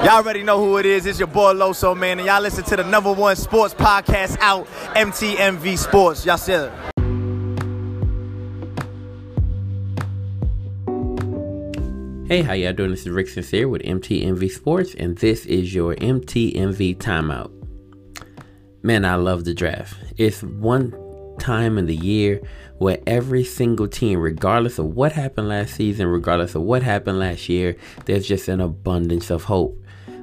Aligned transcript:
Y'all 0.00 0.16
already 0.16 0.42
know 0.42 0.58
who 0.58 0.78
it 0.78 0.86
is. 0.86 1.04
It's 1.04 1.18
your 1.18 1.28
boy 1.28 1.52
Loso, 1.52 1.94
man. 1.94 2.18
And 2.18 2.26
y'all 2.26 2.40
listen 2.40 2.64
to 2.64 2.76
the 2.76 2.84
number 2.84 3.12
one 3.12 3.36
sports 3.36 3.74
podcast 3.74 4.38
out, 4.40 4.66
MTMV 4.96 5.76
Sports. 5.76 6.24
Y'all 6.24 6.38
see 6.38 6.54
it. 6.54 6.72
Hey, 12.26 12.40
how 12.40 12.54
y'all 12.54 12.72
doing? 12.72 12.92
This 12.92 13.00
is 13.02 13.10
Rick 13.10 13.28
Sincere 13.28 13.68
with 13.68 13.82
MTMV 13.82 14.50
Sports, 14.50 14.94
and 14.94 15.18
this 15.18 15.44
is 15.44 15.74
your 15.74 15.94
MTMV 15.96 16.96
timeout. 16.96 17.50
Man, 18.82 19.04
I 19.04 19.16
love 19.16 19.44
the 19.44 19.52
draft. 19.52 19.96
It's 20.16 20.42
one 20.42 20.94
time 21.38 21.76
in 21.76 21.84
the 21.84 21.96
year 21.96 22.40
where 22.78 23.00
every 23.06 23.44
single 23.44 23.86
team, 23.86 24.18
regardless 24.18 24.78
of 24.78 24.86
what 24.96 25.12
happened 25.12 25.48
last 25.48 25.74
season, 25.74 26.06
regardless 26.06 26.54
of 26.54 26.62
what 26.62 26.82
happened 26.82 27.18
last 27.18 27.50
year, 27.50 27.76
there's 28.06 28.26
just 28.26 28.48
an 28.48 28.62
abundance 28.62 29.28
of 29.28 29.44
hope. 29.44 29.76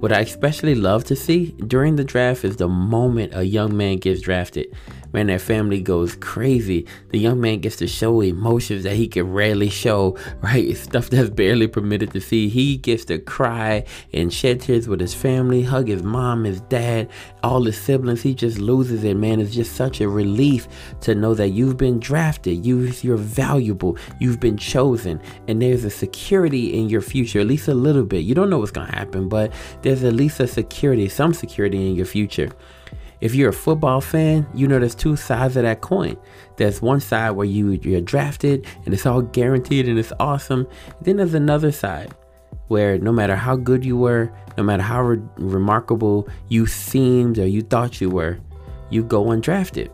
What 0.00 0.12
I 0.12 0.20
especially 0.20 0.74
love 0.74 1.04
to 1.04 1.14
see 1.14 1.52
during 1.66 1.96
the 1.96 2.04
draft 2.04 2.42
is 2.42 2.56
the 2.56 2.68
moment 2.68 3.34
a 3.34 3.44
young 3.44 3.76
man 3.76 3.98
gets 3.98 4.22
drafted 4.22 4.74
man, 5.12 5.26
that 5.28 5.40
family 5.40 5.80
goes 5.80 6.14
crazy. 6.16 6.86
The 7.10 7.18
young 7.18 7.40
man 7.40 7.60
gets 7.60 7.76
to 7.76 7.86
show 7.86 8.20
emotions 8.20 8.84
that 8.84 8.96
he 8.96 9.08
can 9.08 9.32
rarely 9.32 9.68
show, 9.68 10.16
right? 10.42 10.76
Stuff 10.90 11.10
that's 11.10 11.30
barely 11.30 11.68
permitted 11.68 12.12
to 12.12 12.20
see. 12.20 12.48
He 12.48 12.76
gets 12.76 13.04
to 13.06 13.18
cry 13.18 13.84
and 14.12 14.32
shed 14.32 14.60
tears 14.60 14.88
with 14.88 15.00
his 15.00 15.14
family, 15.14 15.62
hug 15.62 15.88
his 15.88 16.02
mom, 16.02 16.44
his 16.44 16.60
dad, 16.62 17.10
all 17.42 17.64
his 17.64 17.80
siblings. 17.80 18.22
He 18.22 18.34
just 18.34 18.58
loses 18.58 19.04
it, 19.04 19.16
man. 19.16 19.40
It's 19.40 19.54
just 19.54 19.76
such 19.76 20.00
a 20.00 20.08
relief 20.08 20.68
to 21.02 21.14
know 21.14 21.34
that 21.34 21.48
you've 21.48 21.76
been 21.76 22.00
drafted. 22.00 22.64
You, 22.64 22.92
you're 23.02 23.16
valuable. 23.16 23.96
You've 24.20 24.40
been 24.40 24.56
chosen. 24.56 25.20
And 25.48 25.60
there's 25.60 25.84
a 25.84 25.90
security 25.90 26.78
in 26.78 26.88
your 26.88 27.00
future, 27.00 27.40
at 27.40 27.46
least 27.46 27.68
a 27.68 27.74
little 27.74 28.04
bit. 28.04 28.24
You 28.24 28.34
don't 28.34 28.50
know 28.50 28.58
what's 28.58 28.70
going 28.70 28.88
to 28.88 28.96
happen, 28.96 29.28
but 29.28 29.52
there's 29.82 30.04
at 30.04 30.14
least 30.14 30.40
a 30.40 30.46
security, 30.46 31.08
some 31.08 31.34
security 31.34 31.88
in 31.88 31.94
your 31.96 32.06
future. 32.06 32.50
If 33.20 33.34
you're 33.34 33.50
a 33.50 33.54
football 33.54 34.00
fan, 34.00 34.46
you 34.54 34.66
know 34.66 34.78
there's 34.78 34.94
two 34.94 35.16
sides 35.16 35.56
of 35.56 35.64
that 35.64 35.82
coin. 35.82 36.16
There's 36.56 36.80
one 36.80 37.00
side 37.00 37.32
where 37.32 37.46
you 37.46 37.72
you're 37.82 38.00
drafted 38.00 38.66
and 38.84 38.94
it's 38.94 39.06
all 39.06 39.22
guaranteed 39.22 39.88
and 39.88 39.98
it's 39.98 40.12
awesome. 40.18 40.66
Then 41.02 41.16
there's 41.16 41.34
another 41.34 41.70
side 41.70 42.14
where 42.68 42.98
no 42.98 43.12
matter 43.12 43.36
how 43.36 43.56
good 43.56 43.84
you 43.84 43.96
were, 43.96 44.32
no 44.56 44.62
matter 44.62 44.82
how 44.82 45.02
re- 45.02 45.20
remarkable 45.36 46.28
you 46.48 46.66
seemed 46.66 47.38
or 47.38 47.46
you 47.46 47.62
thought 47.62 48.00
you 48.00 48.08
were, 48.08 48.38
you 48.90 49.02
go 49.02 49.24
undrafted. 49.24 49.90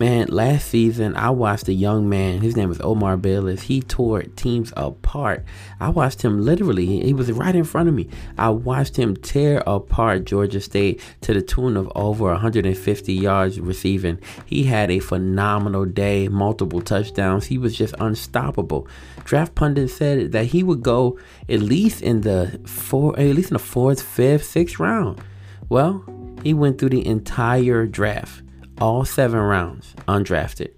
Man, 0.00 0.28
last 0.28 0.70
season 0.70 1.14
I 1.14 1.28
watched 1.28 1.68
a 1.68 1.74
young 1.74 2.08
man, 2.08 2.40
his 2.40 2.56
name 2.56 2.70
was 2.70 2.80
Omar 2.80 3.18
Bayless. 3.18 3.60
He 3.60 3.82
tore 3.82 4.22
teams 4.22 4.72
apart. 4.74 5.44
I 5.78 5.90
watched 5.90 6.22
him 6.22 6.42
literally, 6.42 7.02
he 7.02 7.12
was 7.12 7.30
right 7.30 7.54
in 7.54 7.64
front 7.64 7.90
of 7.90 7.94
me. 7.94 8.08
I 8.38 8.48
watched 8.48 8.96
him 8.96 9.14
tear 9.14 9.62
apart 9.66 10.24
Georgia 10.24 10.62
State 10.62 11.02
to 11.20 11.34
the 11.34 11.42
tune 11.42 11.76
of 11.76 11.92
over 11.94 12.24
150 12.30 13.12
yards 13.12 13.60
receiving. 13.60 14.18
He 14.46 14.64
had 14.64 14.90
a 14.90 15.00
phenomenal 15.00 15.84
day, 15.84 16.28
multiple 16.28 16.80
touchdowns. 16.80 17.44
He 17.44 17.58
was 17.58 17.76
just 17.76 17.94
unstoppable. 18.00 18.88
Draft 19.24 19.54
pundits 19.54 19.92
said 19.92 20.32
that 20.32 20.46
he 20.46 20.62
would 20.62 20.80
go 20.82 21.18
at 21.46 21.60
least 21.60 22.00
in 22.00 22.22
the 22.22 22.58
four, 22.64 23.20
at 23.20 23.36
least 23.36 23.50
in 23.50 23.54
the 23.54 23.58
fourth, 23.58 24.00
fifth, 24.00 24.46
sixth 24.46 24.80
round. 24.80 25.20
Well, 25.68 26.02
he 26.42 26.54
went 26.54 26.78
through 26.78 26.88
the 26.88 27.06
entire 27.06 27.84
draft 27.84 28.44
all 28.80 29.04
seven 29.04 29.40
rounds 29.40 29.94
undrafted, 30.08 30.72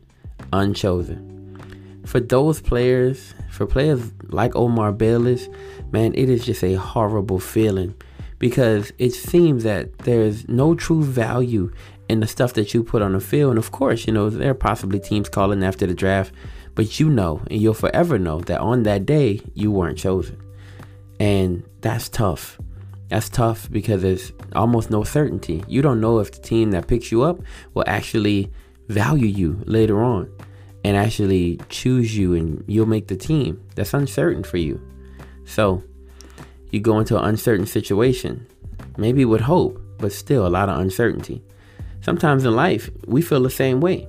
unchosen. 0.52 2.02
For 2.04 2.20
those 2.20 2.60
players, 2.60 3.34
for 3.50 3.66
players 3.66 4.12
like 4.28 4.56
Omar 4.56 4.92
Bayless, 4.92 5.48
man, 5.92 6.12
it 6.14 6.28
is 6.28 6.44
just 6.44 6.64
a 6.64 6.74
horrible 6.74 7.38
feeling 7.38 7.94
because 8.38 8.92
it 8.98 9.10
seems 9.10 9.62
that 9.62 9.98
there's 9.98 10.48
no 10.48 10.74
true 10.74 11.02
value 11.02 11.70
in 12.08 12.20
the 12.20 12.26
stuff 12.26 12.54
that 12.54 12.74
you 12.74 12.82
put 12.82 13.02
on 13.02 13.12
the 13.12 13.20
field. 13.20 13.50
And 13.50 13.58
of 13.58 13.70
course, 13.70 14.06
you 14.06 14.12
know, 14.12 14.28
there 14.30 14.50
are 14.50 14.54
possibly 14.54 14.98
teams 14.98 15.28
calling 15.28 15.62
after 15.62 15.86
the 15.86 15.94
draft, 15.94 16.34
but 16.74 16.98
you 16.98 17.08
know, 17.08 17.40
and 17.50 17.62
you'll 17.62 17.74
forever 17.74 18.18
know 18.18 18.40
that 18.40 18.60
on 18.60 18.82
that 18.82 19.06
day, 19.06 19.40
you 19.54 19.70
weren't 19.70 19.96
chosen. 19.96 20.42
And 21.20 21.62
that's 21.80 22.08
tough. 22.08 22.58
That's 23.08 23.28
tough 23.28 23.70
because 23.70 24.02
there's 24.02 24.32
almost 24.54 24.90
no 24.90 25.04
certainty. 25.04 25.62
You 25.66 25.82
don't 25.82 26.00
know 26.00 26.18
if 26.18 26.32
the 26.32 26.40
team 26.40 26.70
that 26.72 26.86
picks 26.86 27.10
you 27.10 27.22
up 27.22 27.40
will 27.74 27.84
actually 27.86 28.50
value 28.88 29.26
you 29.26 29.62
later 29.64 30.02
on 30.02 30.30
and 30.84 30.96
actually 30.96 31.60
choose 31.68 32.16
you 32.16 32.34
and 32.34 32.64
you'll 32.66 32.86
make 32.86 33.08
the 33.08 33.16
team. 33.16 33.62
That's 33.74 33.94
uncertain 33.94 34.44
for 34.44 34.56
you. 34.56 34.80
So 35.44 35.82
you 36.70 36.80
go 36.80 36.98
into 36.98 37.18
an 37.18 37.24
uncertain 37.24 37.66
situation, 37.66 38.46
maybe 38.96 39.24
with 39.24 39.42
hope, 39.42 39.80
but 39.98 40.12
still 40.12 40.46
a 40.46 40.48
lot 40.48 40.68
of 40.68 40.80
uncertainty. 40.80 41.42
Sometimes 42.00 42.44
in 42.44 42.56
life, 42.56 42.90
we 43.06 43.22
feel 43.22 43.42
the 43.42 43.50
same 43.50 43.80
way 43.80 44.08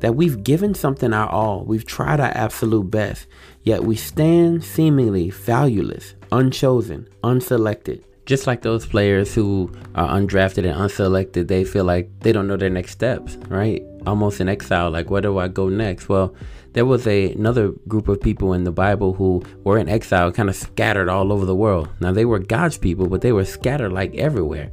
that 0.00 0.14
we've 0.14 0.42
given 0.44 0.74
something 0.74 1.12
our 1.12 1.28
all, 1.28 1.64
we've 1.64 1.86
tried 1.86 2.20
our 2.20 2.32
absolute 2.34 2.90
best, 2.90 3.26
yet 3.62 3.84
we 3.84 3.96
stand 3.96 4.62
seemingly 4.62 5.30
valueless, 5.30 6.14
unchosen, 6.30 7.08
unselected 7.22 8.04
just 8.26 8.46
like 8.46 8.62
those 8.62 8.86
players 8.86 9.34
who 9.34 9.70
are 9.94 10.08
undrafted 10.08 10.64
and 10.64 10.80
unselected, 10.80 11.48
they 11.48 11.64
feel 11.64 11.84
like 11.84 12.10
they 12.20 12.32
don't 12.32 12.46
know 12.46 12.56
their 12.56 12.70
next 12.70 12.92
steps, 12.92 13.36
right? 13.48 13.82
Almost 14.06 14.40
in 14.40 14.48
exile, 14.48 14.90
like 14.90 15.10
where 15.10 15.20
do 15.20 15.38
I 15.38 15.48
go 15.48 15.68
next? 15.68 16.08
Well, 16.08 16.34
there 16.72 16.86
was 16.86 17.06
a, 17.06 17.32
another 17.32 17.72
group 17.86 18.08
of 18.08 18.20
people 18.20 18.52
in 18.52 18.64
the 18.64 18.72
Bible 18.72 19.14
who 19.14 19.42
were 19.62 19.78
in 19.78 19.88
exile, 19.88 20.32
kind 20.32 20.48
of 20.48 20.56
scattered 20.56 21.08
all 21.08 21.32
over 21.32 21.44
the 21.44 21.54
world. 21.54 21.88
Now 22.00 22.12
they 22.12 22.24
were 22.24 22.38
God's 22.38 22.78
people, 22.78 23.08
but 23.08 23.20
they 23.20 23.32
were 23.32 23.44
scattered 23.44 23.92
like 23.92 24.14
everywhere. 24.16 24.72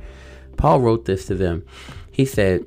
Paul 0.58 0.80
wrote 0.80 1.06
this 1.06 1.26
to 1.26 1.36
them. 1.36 1.64
He 2.12 2.26
said, 2.26 2.66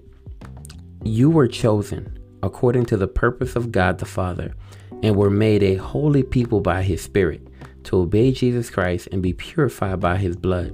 "You 1.03 1.31
were 1.31 1.49
chosen 1.49 2.19
according 2.43 2.87
to 2.87 2.97
the 2.97 3.09
purpose 3.09 3.56
of 3.56 3.72
God 3.72 3.99
the 3.99 4.06
Father, 4.06 4.55
and 5.03 5.16
were 5.16 5.31
made 5.31 5.62
a 5.62 5.77
holy 5.77 6.22
people 6.22 6.61
by 6.61 6.83
His 6.83 7.03
Spirit." 7.03 7.49
To 7.84 7.99
obey 7.99 8.33
Jesus 8.33 8.71
Christ 8.71 9.09
and 9.12 9.22
be 9.22 9.33
purified 9.33 10.00
by 10.00 10.17
his 10.17 10.37
blood. 10.37 10.72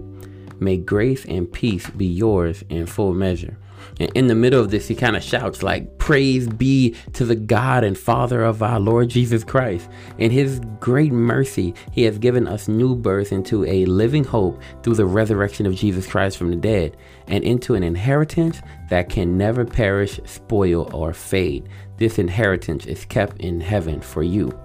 May 0.60 0.76
grace 0.76 1.24
and 1.24 1.50
peace 1.50 1.88
be 1.90 2.06
yours 2.06 2.62
in 2.68 2.86
full 2.86 3.14
measure. 3.14 3.56
And 3.98 4.10
in 4.14 4.26
the 4.26 4.34
middle 4.34 4.60
of 4.60 4.70
this, 4.70 4.88
he 4.88 4.94
kind 4.94 5.16
of 5.16 5.22
shouts, 5.22 5.62
like, 5.62 5.98
Praise 5.98 6.48
be 6.48 6.94
to 7.12 7.24
the 7.24 7.34
God 7.34 7.84
and 7.84 7.96
Father 7.96 8.42
of 8.42 8.62
our 8.62 8.80
Lord 8.80 9.08
Jesus 9.08 9.44
Christ. 9.44 9.88
In 10.18 10.30
his 10.30 10.60
great 10.80 11.12
mercy, 11.12 11.74
he 11.92 12.02
has 12.02 12.18
given 12.18 12.46
us 12.46 12.68
new 12.68 12.94
birth 12.94 13.32
into 13.32 13.64
a 13.64 13.84
living 13.86 14.24
hope 14.24 14.60
through 14.82 14.94
the 14.94 15.06
resurrection 15.06 15.66
of 15.66 15.74
Jesus 15.74 16.06
Christ 16.06 16.36
from 16.36 16.50
the 16.50 16.56
dead, 16.56 16.96
and 17.26 17.44
into 17.44 17.74
an 17.74 17.82
inheritance 17.82 18.60
that 18.88 19.08
can 19.08 19.36
never 19.38 19.64
perish, 19.64 20.20
spoil, 20.24 20.90
or 20.94 21.12
fade. 21.12 21.68
This 21.98 22.18
inheritance 22.18 22.86
is 22.86 23.04
kept 23.04 23.40
in 23.40 23.60
heaven 23.60 24.00
for 24.00 24.22
you. 24.22 24.58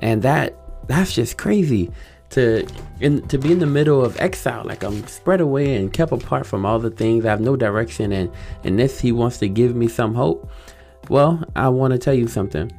And 0.00 0.22
that 0.22 0.58
that's 0.86 1.12
just 1.12 1.36
crazy 1.36 1.90
to 2.30 2.66
in 3.00 3.26
to 3.28 3.38
be 3.38 3.52
in 3.52 3.58
the 3.58 3.66
middle 3.66 4.04
of 4.04 4.18
exile. 4.20 4.64
Like 4.64 4.82
i'm 4.82 5.06
spread 5.06 5.40
away 5.40 5.76
and 5.76 5.92
kept 5.92 6.12
apart 6.12 6.46
from 6.46 6.66
all 6.66 6.78
the 6.78 6.90
things. 6.90 7.24
I 7.24 7.30
have 7.30 7.40
no 7.40 7.56
direction 7.56 8.12
and 8.12 8.30
and 8.64 8.78
this 8.78 9.00
he 9.00 9.12
wants 9.12 9.38
to 9.38 9.48
give 9.48 9.74
me 9.74 9.88
some 9.88 10.14
hope 10.14 10.50
well 11.08 11.44
i 11.54 11.68
want 11.68 11.92
to 11.92 11.98
tell 11.98 12.14
you 12.14 12.26
something. 12.26 12.70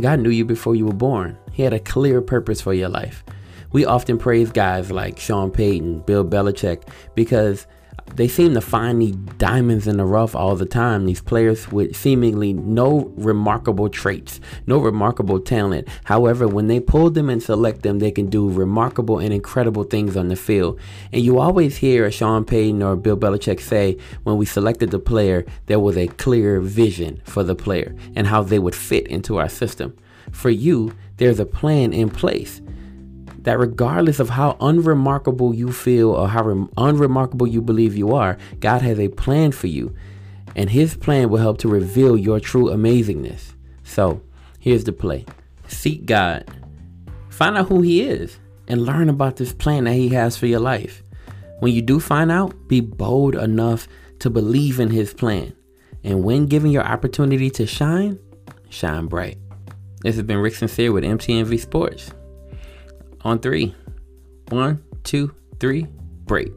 God 0.00 0.20
knew 0.20 0.30
you 0.30 0.44
before 0.44 0.76
you 0.76 0.86
were 0.86 0.92
born. 0.92 1.36
He 1.52 1.62
had 1.62 1.72
a 1.72 1.80
clear 1.80 2.22
purpose 2.22 2.60
for 2.60 2.72
your 2.72 2.88
life. 2.88 3.24
We 3.72 3.84
often 3.84 4.18
praise 4.18 4.50
guys 4.50 4.90
like 4.90 5.18
sean 5.18 5.50
payton 5.50 6.00
bill 6.00 6.24
belichick 6.24 6.82
because 7.14 7.66
they 8.14 8.28
seem 8.28 8.54
to 8.54 8.60
find 8.60 9.00
these 9.00 9.16
diamonds 9.38 9.86
in 9.86 9.96
the 9.96 10.04
rough 10.04 10.34
all 10.34 10.56
the 10.56 10.66
time. 10.66 11.06
These 11.06 11.22
players 11.22 11.70
with 11.70 11.96
seemingly 11.96 12.52
no 12.52 13.12
remarkable 13.16 13.88
traits, 13.88 14.40
no 14.66 14.78
remarkable 14.78 15.40
talent. 15.40 15.88
However, 16.04 16.46
when 16.46 16.66
they 16.66 16.80
pull 16.80 17.10
them 17.10 17.30
and 17.30 17.42
select 17.42 17.82
them, 17.82 17.98
they 17.98 18.10
can 18.10 18.28
do 18.28 18.50
remarkable 18.50 19.18
and 19.18 19.32
incredible 19.32 19.84
things 19.84 20.16
on 20.16 20.28
the 20.28 20.36
field. 20.36 20.78
And 21.12 21.22
you 21.22 21.38
always 21.38 21.76
hear 21.76 22.04
a 22.04 22.10
Sean 22.10 22.44
Payton 22.44 22.82
or 22.82 22.96
Bill 22.96 23.16
Belichick 23.16 23.60
say, 23.60 23.96
when 24.24 24.36
we 24.36 24.46
selected 24.46 24.90
the 24.90 24.98
player, 24.98 25.44
there 25.66 25.80
was 25.80 25.96
a 25.96 26.06
clear 26.06 26.60
vision 26.60 27.20
for 27.24 27.42
the 27.42 27.54
player 27.54 27.94
and 28.14 28.26
how 28.26 28.42
they 28.42 28.58
would 28.58 28.74
fit 28.74 29.06
into 29.08 29.38
our 29.38 29.48
system. 29.48 29.96
For 30.32 30.50
you, 30.50 30.94
there's 31.16 31.40
a 31.40 31.46
plan 31.46 31.92
in 31.92 32.10
place 32.10 32.60
that 33.42 33.58
regardless 33.58 34.20
of 34.20 34.30
how 34.30 34.56
unremarkable 34.60 35.54
you 35.54 35.72
feel 35.72 36.10
or 36.10 36.28
how 36.28 36.44
rem- 36.44 36.70
unremarkable 36.76 37.46
you 37.46 37.62
believe 37.62 37.96
you 37.96 38.12
are, 38.14 38.36
God 38.60 38.82
has 38.82 38.98
a 38.98 39.08
plan 39.08 39.52
for 39.52 39.66
you. 39.66 39.94
And 40.56 40.70
his 40.70 40.96
plan 40.96 41.30
will 41.30 41.38
help 41.38 41.58
to 41.58 41.68
reveal 41.68 42.16
your 42.16 42.40
true 42.40 42.66
amazingness. 42.66 43.54
So, 43.84 44.20
here's 44.58 44.84
the 44.84 44.92
play 44.92 45.24
seek 45.68 46.06
God, 46.06 46.44
find 47.28 47.56
out 47.56 47.68
who 47.68 47.82
he 47.82 48.02
is, 48.02 48.38
and 48.68 48.84
learn 48.84 49.08
about 49.08 49.36
this 49.36 49.52
plan 49.52 49.84
that 49.84 49.94
he 49.94 50.08
has 50.10 50.36
for 50.36 50.46
your 50.46 50.60
life. 50.60 51.02
When 51.60 51.72
you 51.72 51.82
do 51.82 52.00
find 52.00 52.30
out, 52.30 52.68
be 52.68 52.80
bold 52.80 53.34
enough 53.34 53.86
to 54.20 54.30
believe 54.30 54.80
in 54.80 54.90
his 54.90 55.14
plan. 55.14 55.54
And 56.02 56.24
when 56.24 56.46
given 56.46 56.70
your 56.70 56.84
opportunity 56.84 57.50
to 57.50 57.66
shine, 57.66 58.18
shine 58.70 59.06
bright. 59.06 59.38
This 60.02 60.16
has 60.16 60.24
been 60.24 60.38
Rick 60.38 60.54
Sincere 60.54 60.92
with 60.92 61.04
MTMV 61.04 61.60
Sports 61.60 62.12
on 63.22 63.38
three. 63.38 63.74
One, 64.48 64.82
two, 65.04 65.34
three. 65.58 65.86
break. 66.26 66.52